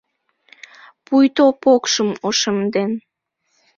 [1.05, 2.91] Пуйто покшым ошемден.